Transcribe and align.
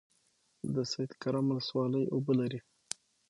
د 0.73 0.75
سید 0.91 1.11
کرم 1.21 1.45
ولسوالۍ 1.49 2.03
اوبه 2.15 2.33
لري 2.39 2.59